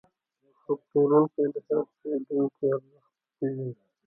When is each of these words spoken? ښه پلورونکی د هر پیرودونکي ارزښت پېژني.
ښه 0.61 0.73
پلورونکی 0.87 1.43
د 1.53 1.55
هر 1.67 1.83
پیرودونکي 1.97 2.65
ارزښت 2.75 3.09
پېژني. 3.37 3.69